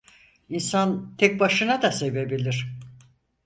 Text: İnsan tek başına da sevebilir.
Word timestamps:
İnsan 0.49 1.15
tek 1.17 1.39
başına 1.39 1.81
da 1.81 1.91
sevebilir. 1.91 2.67